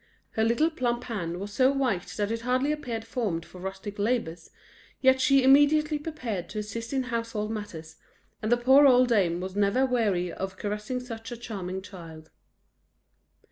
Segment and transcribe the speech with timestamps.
[0.31, 4.49] Her little plump hand was so white that it hardly appeared formed for rustic labours,
[4.99, 7.97] yet she immediately prepared to assist in household matters,
[8.41, 12.31] and the poor old dame was never weary of caressing such a charming child.